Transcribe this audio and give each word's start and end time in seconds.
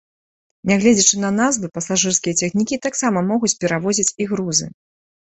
Нягледзячы 0.71 1.15
на 1.25 1.31
назвы, 1.41 1.69
пасажырскія 1.77 2.33
цягнікі 2.41 2.83
таксама 2.89 3.27
могуць 3.31 3.55
перавозіць 3.63 4.11
і 4.21 4.33
грузы. 4.35 4.65